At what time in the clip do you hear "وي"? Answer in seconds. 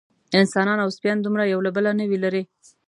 2.09-2.17